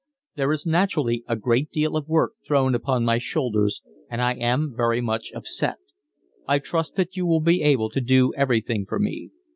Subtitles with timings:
[0.35, 4.73] There is naturally a great deal of work thrown upon my shoulders and I am
[4.75, 5.77] very much upset.
[6.47, 9.29] I trust that you will be able to do everything for me.